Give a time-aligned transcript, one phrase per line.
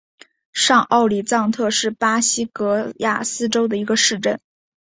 [0.51, 4.39] 上奥里藏特是巴西戈亚斯州的一个市镇。